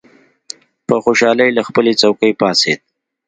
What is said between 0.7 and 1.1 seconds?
په